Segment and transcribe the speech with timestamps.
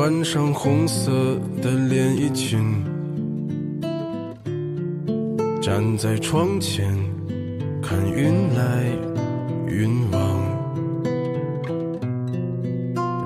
[0.00, 1.10] 穿上红色
[1.60, 2.60] 的连衣裙，
[5.60, 6.86] 站在窗前
[7.82, 8.84] 看云来
[9.66, 10.22] 云往。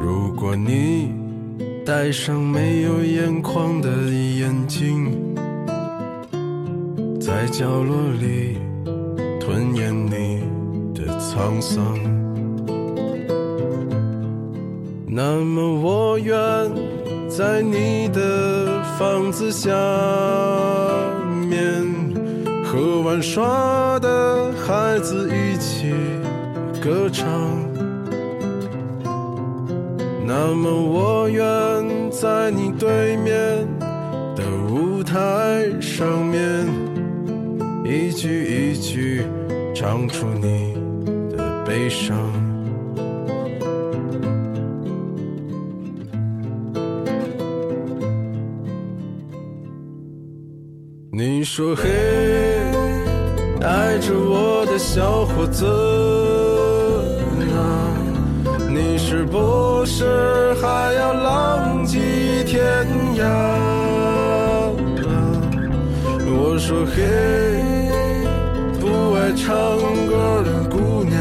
[0.01, 1.13] 如果你
[1.85, 5.13] 戴上没有眼眶的眼睛，
[7.21, 8.57] 在角落里
[9.39, 10.41] 吞咽你
[10.95, 11.99] 的沧桑，
[15.15, 16.35] 那么我愿
[17.29, 19.69] 在你的房子下
[21.51, 21.85] 面
[22.65, 25.93] 和玩耍的孩子一起
[26.83, 27.29] 歌唱。
[30.25, 31.45] 那么我愿
[32.11, 33.69] 在你对面
[34.35, 36.67] 的舞台上面，
[37.85, 39.27] 一句一句
[39.75, 40.73] 唱出你
[41.37, 42.42] 的悲伤。
[51.55, 51.91] 说嘿，
[53.61, 55.67] 爱着我的小伙子
[57.53, 57.93] 啊，
[58.71, 61.99] 你是不是还要浪迹
[62.47, 62.65] 天
[63.19, 63.23] 涯？
[66.25, 67.03] 我说嘿，
[68.81, 69.53] 不爱唱
[70.07, 71.21] 歌的姑娘，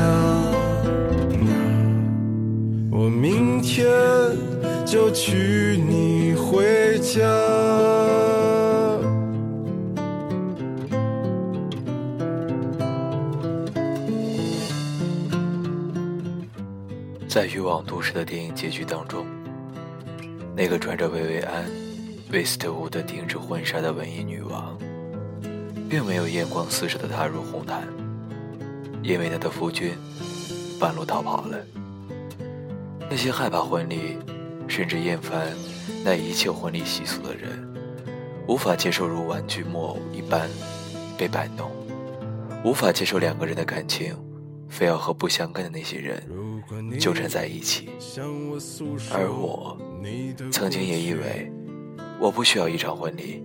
[2.89, 3.85] 我明天
[4.85, 7.19] 就娶你回家。
[17.31, 19.25] 在欲望都市的电影结局当中，
[20.53, 21.65] 那个穿着薇薇安·
[22.29, 24.77] 威斯特伍德定制婚纱的文艺女王，
[25.89, 27.87] 并没有艳光四射的踏入红毯，
[29.01, 29.93] 因为她的夫君
[30.77, 31.57] 半路逃跑了。
[33.09, 34.17] 那些害怕婚礼，
[34.67, 35.53] 甚至厌烦
[36.03, 37.65] 那一切婚礼习俗的人，
[38.45, 40.49] 无法接受如玩具木偶一般
[41.17, 41.71] 被摆弄，
[42.65, 44.13] 无法接受两个人的感情
[44.67, 46.21] 非要和不相干的那些人
[46.99, 47.89] 纠缠在一起。
[49.11, 49.77] 而我
[50.51, 51.51] 曾经也以为
[52.19, 53.43] 我不需要一场婚礼，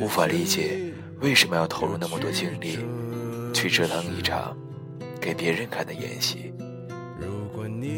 [0.00, 2.78] 无法理解为什么要投入那么多精力
[3.52, 4.56] 去折腾一场
[5.20, 6.52] 给别人看的演戏。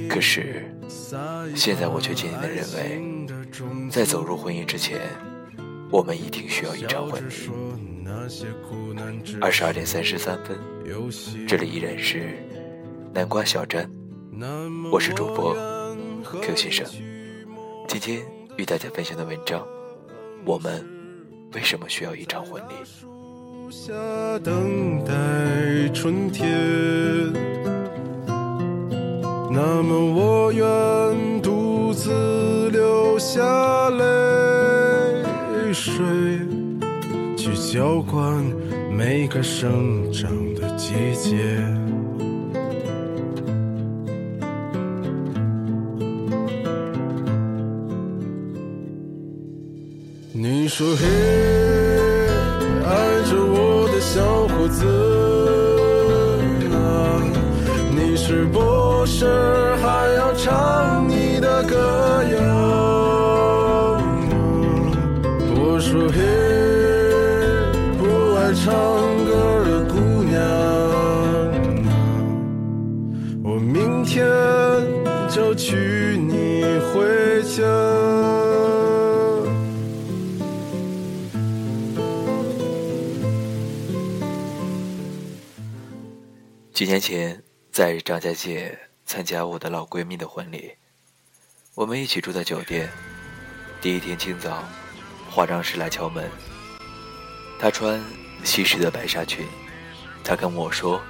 [0.09, 0.75] 可是
[1.55, 3.01] 现在我却渐渐的认为，
[3.91, 4.99] 在走入婚姻之前，
[5.91, 7.33] 我们一定需要一场婚礼。
[9.41, 10.59] 二十二点三十三分，
[11.47, 12.39] 这里依然是
[13.15, 13.89] 南瓜小站，
[14.91, 15.55] 我是主播
[16.41, 16.87] Q 先生。
[17.87, 18.23] 今天
[18.57, 19.67] 与大家分享的文章，
[20.47, 20.83] 我们
[21.53, 22.73] 为什么需要一场婚礼？
[23.71, 23.93] 下
[24.43, 25.13] 等待
[25.93, 26.49] 春天。
[29.53, 34.05] 那么我愿独自流下泪
[35.71, 35.95] 水，
[37.37, 38.43] 去浇灌
[38.91, 41.80] 每个生长的季节。
[50.71, 51.40] 你
[86.81, 87.39] 几年前，
[87.71, 90.75] 在张家界参加我的老闺蜜的婚礼，
[91.75, 92.91] 我们一起住在酒店。
[93.83, 94.65] 第一天清早，
[95.31, 96.27] 化妆师来敲门。
[97.59, 98.03] 她穿
[98.45, 99.47] 西式的白纱裙，
[100.25, 101.03] 她跟我说：“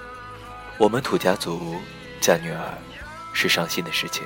[0.77, 1.77] 我们土家族
[2.21, 2.77] 嫁女儿
[3.33, 4.25] 是伤心的事情，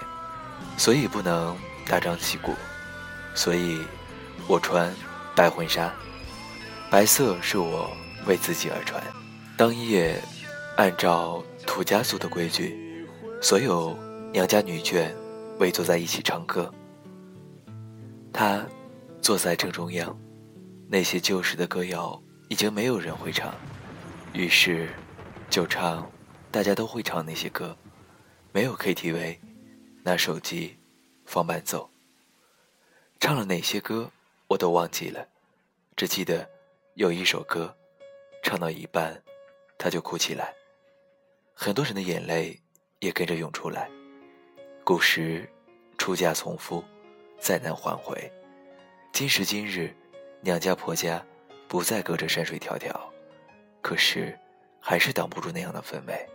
[0.79, 1.55] 所以不能
[1.87, 2.55] 大张旗鼓，
[3.35, 3.85] 所以
[4.49, 4.91] 我穿
[5.37, 5.93] 白婚纱，
[6.91, 8.99] 白色是我为自己而穿。
[9.59, 10.19] 当夜。”
[10.77, 13.07] 按照土家族的规矩，
[13.41, 13.97] 所有
[14.33, 15.09] 娘家女眷
[15.61, 16.73] 围坐在一起唱歌。
[18.33, 18.67] 他
[19.23, 20.19] 坐在正中央，
[20.89, 23.55] 那些旧时的歌谣已经没有人会唱，
[24.33, 24.89] 于是
[25.49, 26.11] 就唱
[26.51, 27.77] 大家都会唱那些歌。
[28.51, 29.39] 没有 KTV，
[30.03, 30.77] 拿手机
[31.25, 31.89] 放伴奏。
[33.21, 34.11] 唱了哪些歌
[34.49, 35.25] 我都忘记了，
[35.95, 36.51] 只记得
[36.95, 37.73] 有一首歌，
[38.43, 39.23] 唱到一半
[39.79, 40.53] 他就哭起来。
[41.55, 42.61] 很多人的眼泪
[42.99, 43.89] 也跟着涌出来。
[44.83, 45.49] 古时
[45.97, 46.85] 出嫁从夫，
[47.39, 48.31] 再难还回。
[49.13, 49.95] 今时今日，
[50.41, 51.25] 娘家婆家
[51.69, 52.93] 不再隔着山水迢迢，
[53.81, 54.37] 可是
[54.81, 56.29] 还是挡不住那样的氛围。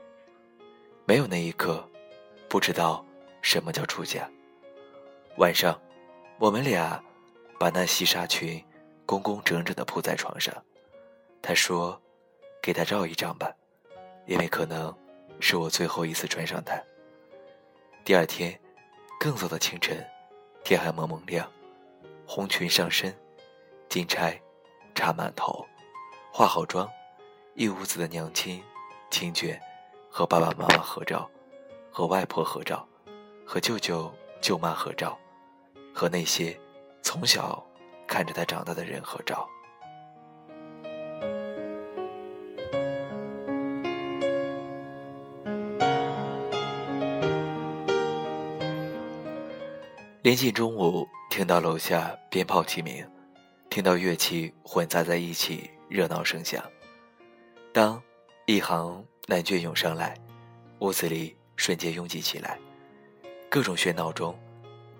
[1.05, 1.87] 没有那一刻，
[2.47, 3.05] 不知道
[3.41, 4.27] 什么叫出嫁。
[5.37, 5.79] 晚上，
[6.39, 7.03] 我们俩
[7.59, 8.63] 把那细纱裙
[9.05, 10.55] 工工整整地铺在床上。
[11.41, 12.01] 他说
[12.61, 13.51] ：“给他照一张吧，
[14.25, 14.95] 因为可能
[15.39, 16.81] 是我最后一次穿上它。”
[18.05, 18.59] 第二天，
[19.19, 20.05] 更早的清晨，
[20.63, 21.49] 天还蒙蒙亮，
[22.25, 23.15] 红裙上身，
[23.87, 24.39] 金钗
[24.95, 25.65] 插满头，
[26.31, 26.89] 化好妆，
[27.53, 28.63] 一屋子的娘亲、
[29.11, 29.59] 亲眷，
[30.09, 31.29] 和爸爸妈妈合照，
[31.91, 32.87] 和外婆合照，
[33.45, 34.11] 和舅舅
[34.41, 35.17] 舅妈合照，
[35.93, 36.59] 和那些
[37.01, 37.63] 从小
[38.07, 39.47] 看着他长大的人合照。
[50.21, 53.09] 临近中午，听到楼下鞭炮齐鸣，
[53.69, 56.61] 听到乐器混杂在一起，热闹声响。
[57.71, 58.03] 当
[58.45, 60.17] 一行男眷涌上来，
[60.79, 62.59] 屋子里瞬间拥挤起来。
[63.49, 64.37] 各种喧闹中，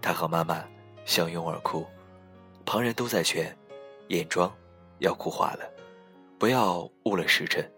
[0.02, 0.66] 他和妈妈
[1.04, 1.86] 相拥而哭。
[2.66, 3.54] 旁人都在劝
[4.08, 4.50] ：“眼妆
[5.00, 5.70] 要哭花了，
[6.38, 7.70] 不要误了时辰，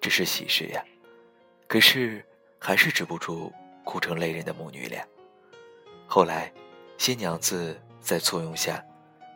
[0.00, 0.82] 这是喜事呀。”
[1.68, 2.24] 可是
[2.58, 3.52] 还是止不住
[3.84, 5.06] 哭成泪人的母女俩。
[6.06, 6.50] 后来。
[6.98, 8.84] 新娘子在簇拥下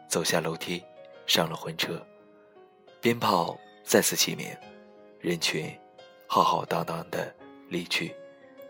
[0.08, 0.82] 走下楼梯，
[1.26, 2.04] 上了婚车，
[3.00, 4.48] 鞭炮再次齐鸣，
[5.20, 5.72] 人群
[6.26, 7.32] 浩浩荡荡的
[7.68, 8.12] 离去，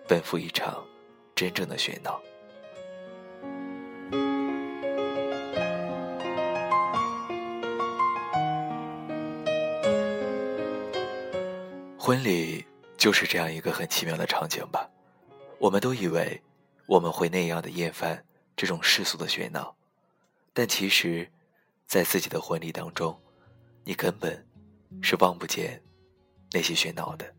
[0.06, 0.84] 奔赴一场
[1.34, 2.20] 真正的喧闹。
[11.96, 12.66] 婚礼
[12.98, 14.90] 就是这样一个很奇妙的场景吧？
[15.58, 16.42] 我们都以为
[16.86, 18.22] 我们会那样的厌烦。
[18.56, 19.76] 这种世俗的喧闹，
[20.52, 21.30] 但其实，
[21.86, 23.18] 在自己的婚礼当中，
[23.84, 24.46] 你根本
[25.02, 25.82] 是望不见
[26.52, 27.34] 那些喧闹的。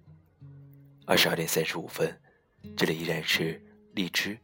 [1.06, 2.20] 二十二点三十五分，
[2.76, 3.62] 这里依然是
[3.94, 4.38] 荔枝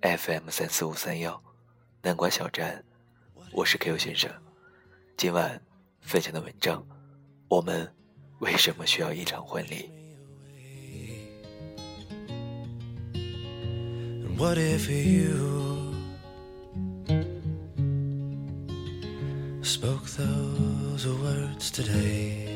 [0.00, 1.42] FM 三四五三幺
[2.02, 2.84] 南瓜小站，
[3.52, 4.30] 我是 Q 先生。
[5.16, 5.60] 今晚
[6.00, 6.86] 分享的文章，
[7.48, 7.92] 我们
[8.38, 9.90] 为什么需要一场婚礼
[14.36, 15.65] ？What if you
[19.66, 22.46] spoke those words today.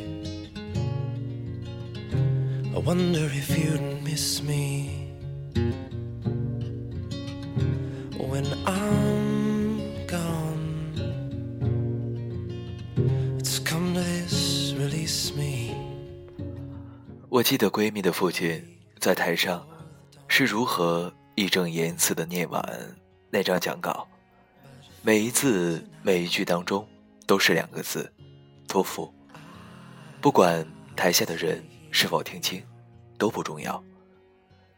[2.72, 5.10] I wonder if you'd miss me
[8.16, 10.94] when I'm gone.
[13.40, 15.74] It's come to this, release me.
[17.28, 18.62] 我记得闺蜜的父亲
[19.00, 19.66] 在台上
[20.28, 22.62] 是如何义正言辞的念完
[23.30, 24.06] 那张讲稿，
[25.02, 26.86] 每一字每一句当中。
[27.30, 28.12] 都是两个字，
[28.66, 29.14] 托付。
[30.20, 30.66] 不管
[30.96, 32.60] 台下的人是否听清，
[33.16, 33.80] 都不重要。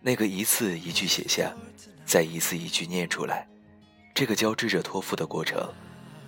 [0.02, 1.50] 那个一字一句写下，
[2.04, 3.49] 再一字一句念出来，
[4.14, 5.67] 这个交织着托付的过程，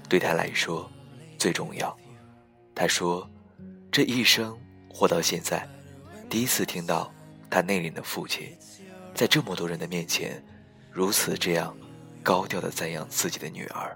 [0.09, 0.91] 对他来说
[1.39, 1.95] 最重要。
[2.75, 3.29] 他说，
[3.93, 4.59] 这一生
[4.89, 5.69] 活到现在，
[6.31, 7.13] 第一次听到
[7.51, 8.57] 他内敛的父亲，
[9.15, 10.43] 在这么多人的面前，
[10.91, 11.77] 如此这样
[12.23, 13.95] 高调的赞扬自己的女儿。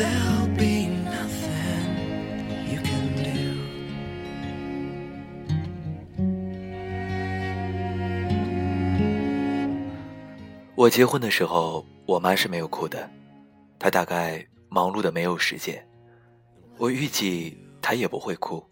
[10.74, 13.10] 我结婚的时候，我妈是没有哭的，
[13.78, 15.86] 她大概忙碌的没有时间。
[16.78, 18.64] 我预计她也不会哭，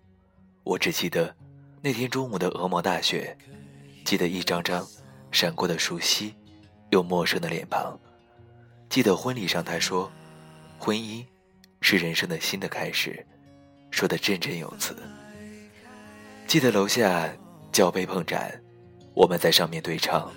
[0.64, 1.37] 我只记得
[1.82, 3.37] 那天中午的鹅毛大雪，
[4.04, 4.82] 记得一张张
[5.30, 6.35] 闪过的熟悉
[6.88, 8.00] 又陌生的脸庞，
[8.88, 10.11] 记得婚礼上她说。
[10.78, 11.25] 婚姻
[11.80, 13.26] 是人生的新的开始，
[13.90, 14.97] 说的振振有词。
[16.47, 17.28] 记得楼下
[17.73, 18.50] 脚杯碰盏，
[19.12, 20.32] 我们在上面对唱，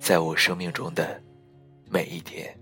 [0.00, 1.22] 在我生命中的
[1.88, 2.56] 每一天。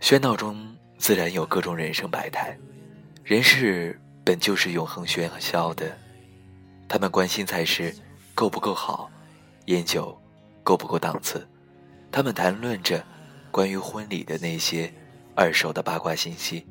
[0.00, 2.56] 喧闹中自然有各种人生百态，
[3.22, 5.96] 人世本就是永恒喧嚣的。
[6.88, 7.94] 他们关心菜式
[8.34, 9.10] 够不够好，
[9.66, 10.16] 烟酒
[10.62, 11.46] 够不够档次，
[12.10, 13.04] 他们谈论着
[13.50, 14.92] 关于婚礼的那些
[15.34, 16.66] 二手的八卦信息，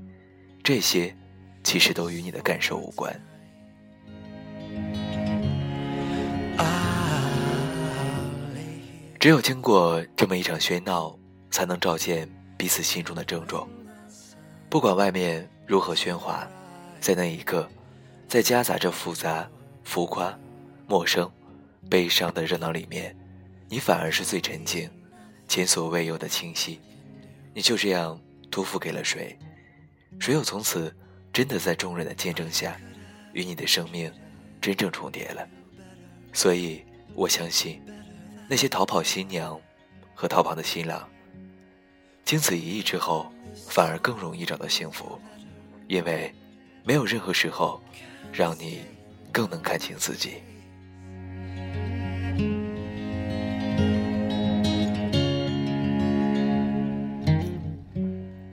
[0.63, 1.15] 这些
[1.63, 3.13] 其实都与你的感受无关。
[9.19, 11.17] 只有经过这么一场喧闹，
[11.49, 13.67] 才能照见彼此心中的郑重。
[14.69, 16.47] 不管外面如何喧哗，
[16.99, 17.67] 在那一刻，
[18.27, 19.49] 在夹杂着复杂、
[19.85, 20.37] 浮夸、
[20.85, 21.31] 陌生、
[21.89, 23.15] 悲伤的热闹里面，
[23.69, 24.89] 你反而是最沉静、
[25.47, 26.81] 前所未有的清晰。
[27.53, 28.19] 你就这样
[28.51, 29.39] 托付给了谁？
[30.19, 30.93] 谁又从此
[31.31, 32.75] 真的在众人的见证下，
[33.31, 34.11] 与你的生命
[34.59, 35.47] 真正重叠了？
[36.33, 37.81] 所以我相信，
[38.49, 39.57] 那些逃跑新娘
[40.13, 41.07] 和逃跑的新郎，
[42.25, 43.31] 经此一役之后。
[43.69, 45.17] 反而更容易找到幸福，
[45.87, 46.29] 因为
[46.83, 47.81] 没有任何时候
[48.33, 48.81] 让你
[49.35, 50.35] 更能看清自己。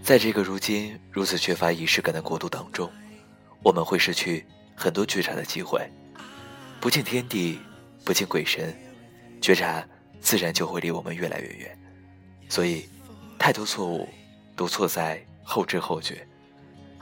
[0.03, 2.91] 在这个如今如此缺乏仪式感的国度当中，
[3.63, 5.89] 我们会失去很多觉察的机会，
[6.81, 7.61] 不敬天地，
[8.05, 8.75] 不敬鬼神，
[9.41, 9.87] 觉察
[10.21, 11.79] 自然就会离我们越来越远。
[12.49, 12.89] 所以，
[13.39, 14.09] 太多错误。
[14.55, 16.29] 都错在后知后觉，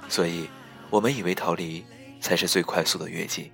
[0.09, 0.49] 所以
[0.89, 1.85] 我们以为逃离
[2.21, 3.51] 才是最快速的跃进，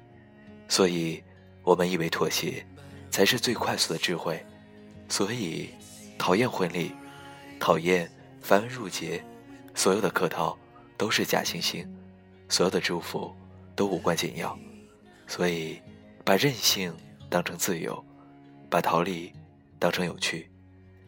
[0.69, 1.23] 所以
[1.63, 2.65] 我们以为妥协
[3.11, 4.45] 才是最快速的智慧，
[5.09, 5.71] 所以
[6.19, 6.93] 讨厌婚礼，
[7.59, 9.25] 讨厌繁文缛节，
[9.75, 10.59] 所有的客套
[10.97, 11.87] 都是假惺惺，
[12.49, 13.35] 所有的祝福
[13.75, 14.59] 都无关紧要，
[15.27, 15.81] 所以
[16.25, 16.95] 把任性
[17.29, 18.05] 当成自由，
[18.69, 19.33] 把逃离
[19.79, 20.51] 当成有趣，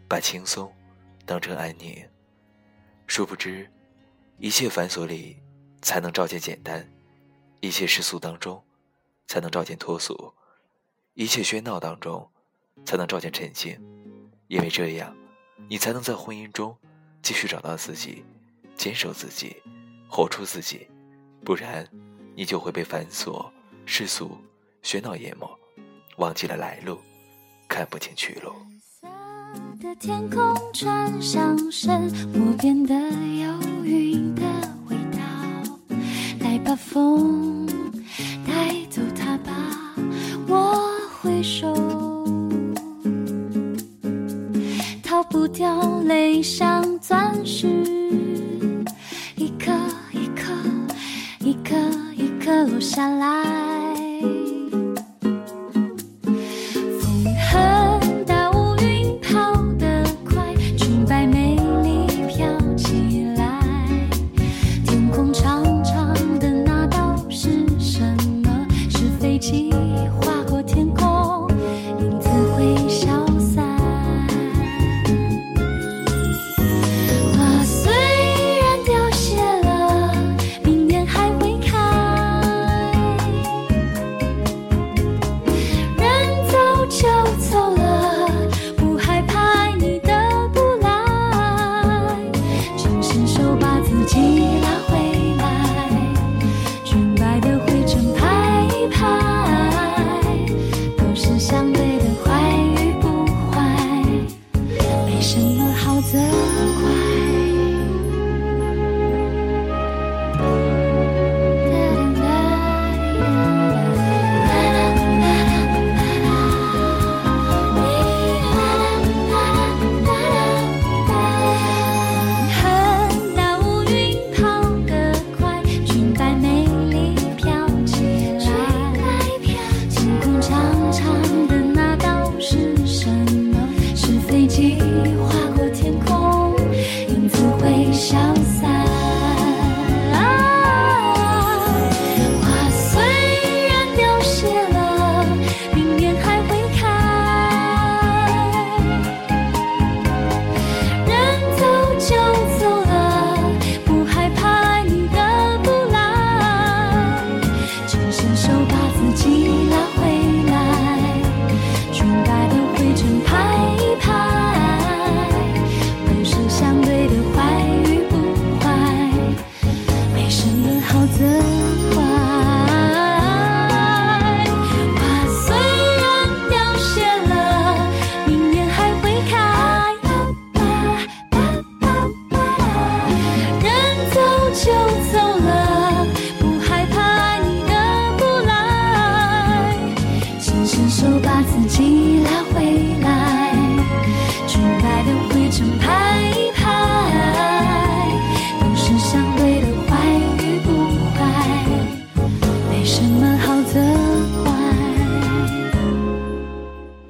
[0.08, 0.72] 把轻松
[1.24, 1.96] 当成安宁。
[3.06, 3.68] 殊不知，
[4.38, 5.36] 一切繁琐里
[5.80, 6.82] 才能照见简单；
[7.60, 8.62] 一切世俗当中，
[9.28, 10.34] 才能照见脱俗；
[11.14, 12.28] 一切喧闹当中，
[12.84, 13.78] 才能照见沉静。
[14.48, 15.14] 因为这样，
[15.68, 16.74] 你才能在婚姻中
[17.22, 18.24] 继续找到自己，
[18.74, 19.54] 坚守自己，
[20.08, 20.88] 活出自己。
[21.44, 21.86] 不然，
[22.34, 23.46] 你就会被繁琐、
[23.84, 24.36] 世俗、
[24.82, 25.46] 喧闹淹没，
[26.16, 26.98] 忘记了来路，
[27.68, 28.52] 看不清去路。
[29.80, 30.40] 的天空
[30.72, 34.42] 穿上身，莫变得有云的
[34.88, 35.18] 味道。
[36.40, 37.66] 来把风
[45.58, 47.66] 掉泪像钻石，
[49.34, 49.72] 一颗
[50.12, 50.52] 一颗，
[51.40, 51.74] 一颗
[52.14, 53.57] 一颗落下来。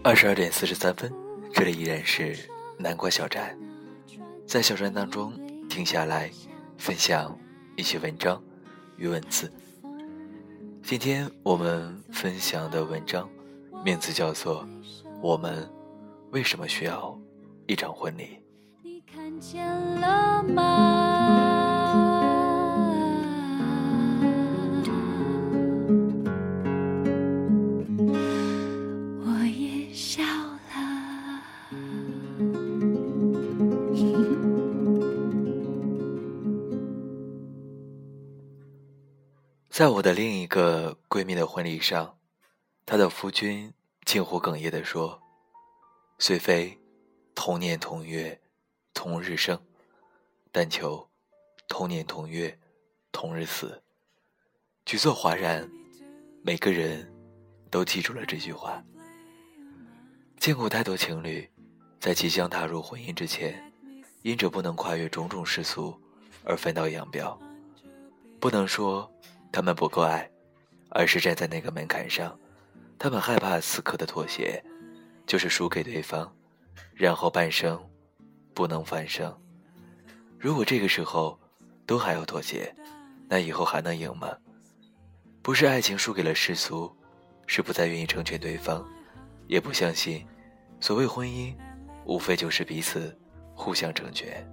[0.09, 1.13] 二十二点四十三分，
[1.53, 2.35] 这里依然是
[2.79, 3.55] 南瓜小站。
[4.47, 5.39] 在小站当中
[5.69, 6.31] 停下来，
[6.79, 7.39] 分享
[7.77, 8.43] 一些文章
[8.97, 9.53] 与文字。
[10.83, 13.29] 今天我们分享的文章
[13.85, 14.65] 名字叫做
[15.21, 15.71] 《我们
[16.31, 17.15] 为什么需要
[17.67, 18.23] 一场婚礼》。
[18.83, 19.63] 你看见
[20.01, 21.18] 了吗？
[39.79, 42.19] 在我的另一个闺蜜的婚礼上，
[42.85, 43.73] 她的夫君
[44.05, 45.23] 近乎哽咽地说
[46.19, 46.77] ：“虽非
[47.33, 48.41] 同年同月
[48.93, 49.57] 同日生，
[50.51, 51.09] 但求
[51.69, 52.59] 同年同月
[53.13, 53.81] 同日死。”
[54.85, 55.71] 举座哗然，
[56.43, 57.09] 每个人
[57.71, 58.83] 都记住了这句话。
[60.39, 61.49] 见过太多情侣，
[62.01, 63.73] 在即将踏入婚姻之前，
[64.23, 65.97] 因着不能跨越种种世俗
[66.43, 67.39] 而分道扬镳。
[68.41, 69.09] 不能说
[69.51, 70.31] 他们不够爱，
[70.91, 72.39] 而是站在那个门槛上，
[72.99, 74.63] 他们害怕此刻的妥协，
[75.27, 76.31] 就是输给对方，
[76.95, 77.79] 然后半生
[78.55, 79.33] 不能翻身。
[80.39, 81.39] 如果这个时候
[81.87, 82.75] 都还要妥协，
[83.29, 84.37] 那以后还能赢吗？
[85.43, 86.95] 不是爱情输给了世俗，
[87.47, 88.87] 是不再愿意成全对方，
[89.47, 90.27] 也不相信
[90.81, 91.57] 所谓婚姻，
[92.05, 93.19] 无非就是彼此
[93.55, 94.47] 互相成全。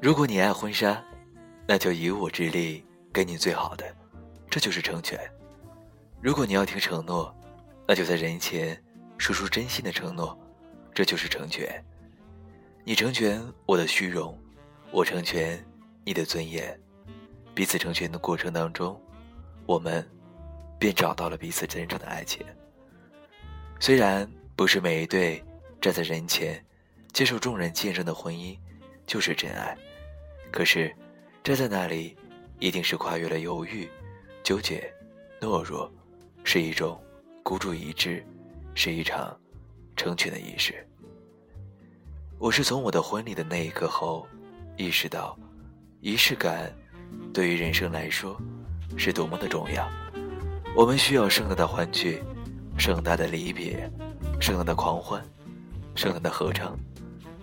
[0.00, 1.02] 如果你爱婚纱，
[1.66, 2.82] 那就以我之力
[3.12, 3.84] 给你最好的，
[4.48, 5.18] 这就是成全。
[6.20, 7.34] 如果你要听承诺，
[7.86, 8.80] 那就在人前
[9.18, 10.38] 说出真心的承诺，
[10.94, 11.84] 这就是成全。
[12.84, 14.38] 你成全我的虚荣，
[14.96, 15.62] 我成全
[16.06, 16.74] 你的尊严，
[17.54, 18.98] 彼此成全的过程当中，
[19.66, 20.02] 我们
[20.78, 22.42] 便找到了彼此真正的爱情。
[23.78, 25.44] 虽然不是每一对
[25.82, 26.64] 站在人前
[27.12, 28.58] 接受众人见证的婚姻
[29.06, 29.76] 就是真爱。
[30.50, 30.90] 可是，
[31.44, 32.16] 站在那里，
[32.58, 33.86] 一定是跨越了犹豫、
[34.42, 34.90] 纠结、
[35.42, 35.92] 懦弱，
[36.42, 36.98] 是一种
[37.42, 38.24] 孤注一掷，
[38.74, 39.38] 是一场
[39.94, 40.88] 成全的仪式。
[42.38, 44.26] 我是从我的婚礼的那一刻后，
[44.76, 45.38] 意识到，
[46.00, 46.70] 仪式感
[47.32, 48.38] 对于人生来说
[48.96, 49.88] 是多么的重要。
[50.74, 52.22] 我们需要盛大的欢聚，
[52.76, 53.90] 盛大的离别，
[54.38, 55.22] 盛大的狂欢，
[55.94, 56.78] 盛大的合唱，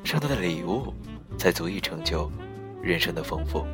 [0.03, 0.93] 盛大的礼物，
[1.37, 2.31] 才足以成就。
[2.83, 3.65] 人生的丰富，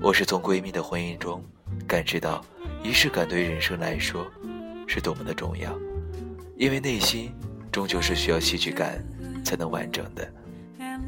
[0.00, 1.44] 我是从闺蜜的婚姻中
[1.86, 2.42] 感知到
[2.82, 4.26] 仪式感对人生来说
[4.86, 5.70] 是多么的重要，
[6.56, 7.30] 因为内心
[7.70, 9.04] 终究是需要戏剧感
[9.44, 10.26] 才能完整的。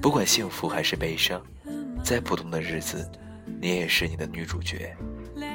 [0.00, 1.42] 不管幸福还是悲伤，
[2.04, 3.10] 再普通的日子，
[3.60, 4.96] 你也是你的女主角，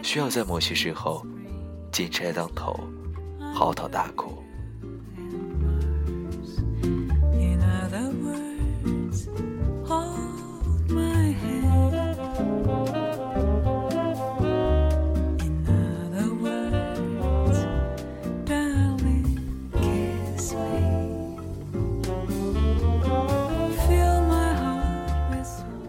[0.03, 1.25] 需要在某些时候
[1.91, 2.77] 金钗当头，
[3.53, 4.40] 嚎啕大哭。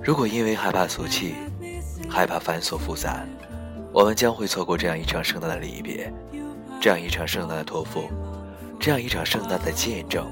[0.05, 1.35] 如果因为害怕俗气，
[2.09, 3.25] 害怕繁琐复杂，
[3.93, 6.13] 我们将会错过这样一场盛大的离别，
[6.81, 8.11] 这样一场盛大的托付，
[8.81, 10.27] 这样一场盛大的见证。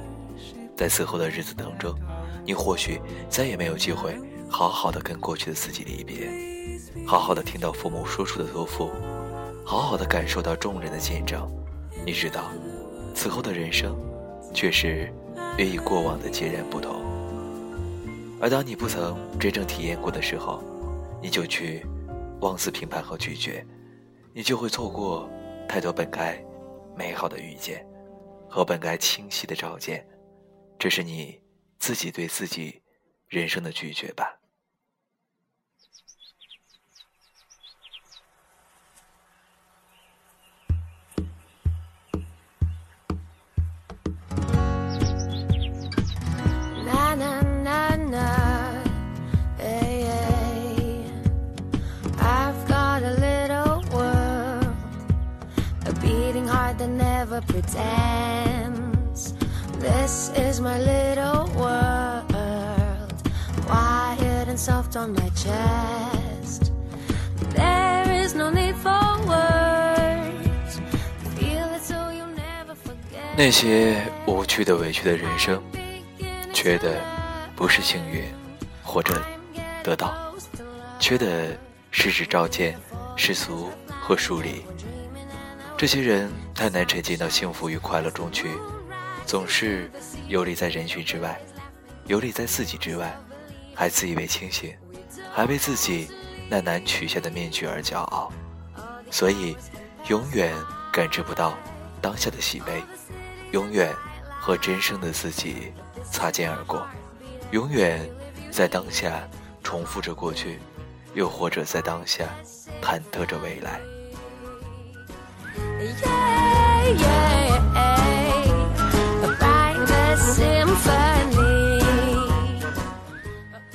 [0.77, 1.95] 在此后的日子当中，
[2.45, 6.29] 你或许再也没有机会好好的跟过去的自己离别，
[7.07, 8.91] 好好的听到父母说出的托付，
[9.65, 11.49] 好好的感受到众人的见证。
[12.05, 12.51] 你知道，
[13.15, 13.97] 此后的人生，
[14.53, 15.13] 却是
[15.57, 17.10] 与过往的截然不同。
[18.40, 20.62] 而当你不曾真正体验过的时候，
[21.22, 21.85] 你就去
[22.40, 23.64] 妄自评判和拒绝，
[24.33, 25.29] 你就会错过
[25.68, 26.42] 太多本该
[26.96, 27.87] 美好的遇见
[28.48, 30.07] 和本该清晰的照见。
[30.79, 31.38] 这是你
[31.79, 32.81] 自己对自己
[33.29, 34.39] 人生的拒绝吧。
[57.51, 59.35] Pretends.
[59.79, 63.23] This is my little world,
[63.67, 66.73] quiet and soft on my chest.
[67.55, 70.81] There is no need for words,
[71.37, 73.37] feel it so you'll never forget.
[73.37, 75.61] 那些无趣的、委屈的人生，
[76.53, 77.01] 缺的
[77.57, 78.25] 不是幸运，
[78.83, 79.21] 或者
[79.83, 80.13] 得到，
[80.99, 81.57] 缺的
[81.91, 82.79] 是指照见
[83.17, 84.65] 世俗和疏离。
[85.81, 88.51] 这些人太难沉浸到幸福与快乐中去，
[89.25, 89.90] 总是
[90.29, 91.40] 游离在人群之外，
[92.05, 93.19] 游离在自己之外，
[93.75, 94.77] 还自以为清醒，
[95.33, 96.11] 还为自己
[96.51, 98.31] 那难取下的面具而骄傲，
[99.11, 99.57] 所以
[100.09, 100.55] 永远
[100.93, 101.57] 感知不到
[102.03, 102.85] 当下的喜悲，
[103.53, 103.90] 永远
[104.38, 105.73] 和真正的自己
[106.12, 106.87] 擦肩而过，
[107.53, 108.07] 永远
[108.51, 109.27] 在当下
[109.64, 110.59] 重复着过去，
[111.14, 112.29] 又或者在当下
[112.83, 113.81] 忐忑着未来。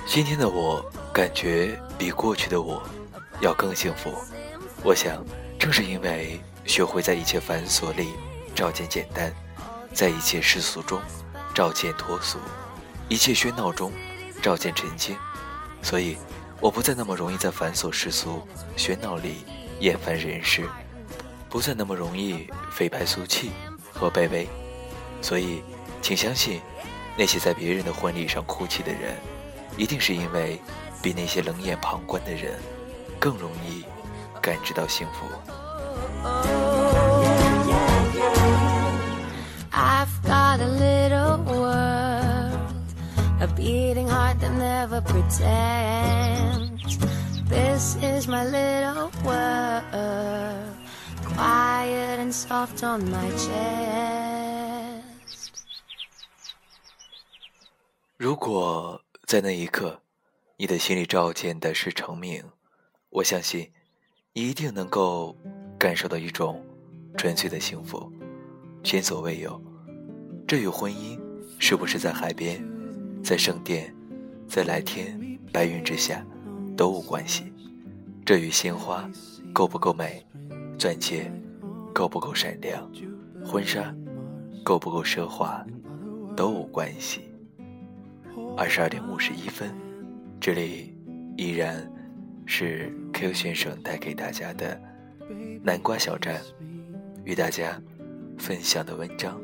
[0.06, 2.82] 今天的我感觉比过去的我
[3.42, 4.14] 要更幸福。
[4.84, 5.22] 我想，
[5.60, 8.14] 正是因为学会在一切繁琐里
[8.54, 9.34] 照见简单，
[9.94, 11.02] 在一切世俗中
[11.54, 12.38] 照见脱俗，
[13.10, 13.92] 一切喧闹中
[14.42, 15.18] 照见沉静，
[15.82, 16.18] 所以
[16.62, 19.44] 我不再那么容易在繁琐世俗喧闹里
[19.80, 20.66] 厌烦人世，
[21.56, 23.54] 不再那么容易飞白俗气
[23.94, 24.46] 和卑微。
[25.22, 25.64] 所以，
[26.02, 26.60] 请相信，
[27.18, 29.16] 那些在别人的婚礼上哭泣的人，
[29.78, 30.60] 一定是因为
[31.02, 32.60] 比那些冷眼旁观的人
[33.18, 33.86] 更容易
[34.42, 35.26] 感知到幸福。
[47.48, 50.75] This is my little world,
[51.36, 55.04] quiet and soft on my chest.
[58.18, 60.02] 如果在那一刻，
[60.58, 62.42] 你的心里照见的是成名，
[63.10, 63.70] 我相信，
[64.32, 65.36] 你一定能够
[65.78, 66.66] 感受到一种
[67.18, 68.10] 纯粹的幸福，
[68.84, 69.62] 前所未有。
[70.48, 71.20] 这与婚姻
[71.60, 72.64] 是不是在海边，
[73.22, 73.94] 在圣殿，
[74.48, 75.20] 在蓝天
[75.52, 76.26] 白云之下
[76.78, 77.52] 都无关系。
[78.26, 79.10] 这与鲜花
[79.54, 80.26] 够不够美，
[80.78, 81.32] 钻戒
[81.94, 82.90] 够不够闪亮，
[83.46, 83.96] 婚纱
[84.64, 85.66] 够不够奢华
[86.36, 87.22] 都无关系。
[88.58, 89.74] 二十二点五十一分，
[90.40, 90.94] 这里
[91.38, 91.90] 依然
[92.46, 94.80] 是 Q 先生带给大家的
[95.64, 96.42] 南瓜小站，
[97.24, 97.82] 与大家
[98.38, 99.40] 分享的文章。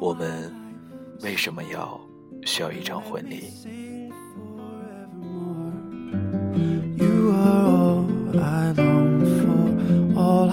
[0.00, 0.52] 我们
[1.22, 2.00] 为什么要
[2.44, 3.50] 需要一场婚礼
[8.36, 8.93] ？I long for, all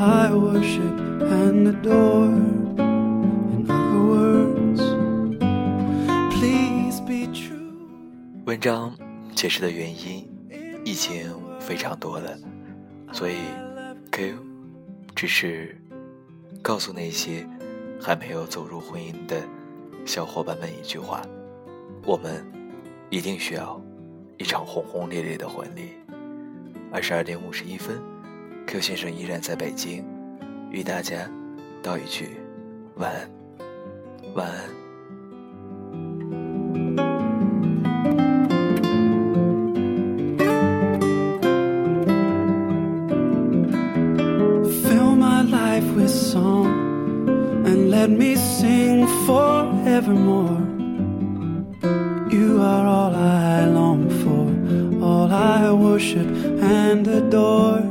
[0.03, 2.25] I worship and adore.
[3.53, 4.81] In other words,
[6.31, 7.71] please be true.
[8.45, 8.97] 文章
[9.35, 10.27] 解释的原因
[10.83, 12.35] 已经非常多了，
[13.13, 13.35] 所以
[14.11, 14.37] Q
[15.13, 15.79] 只是
[16.63, 17.47] 告诉那些
[18.01, 19.39] 还没有走入婚姻的
[20.03, 21.21] 小伙伴们一句话：
[22.07, 22.43] 我们
[23.11, 23.79] 一定需要
[24.39, 25.91] 一场轰轰烈烈的婚礼。
[26.91, 28.01] 二十二点五十一分
[28.67, 30.03] ，Q 先生依然在北京，
[30.69, 31.29] 与大家
[31.83, 32.37] 道一句
[32.95, 33.29] 晚安，
[34.35, 34.69] 晚安。
[44.83, 46.67] Fill my life with song
[47.65, 50.61] and let me sing forevermore.
[52.29, 54.47] You are all I long for,
[55.03, 56.27] all I worship
[56.61, 57.90] and adore.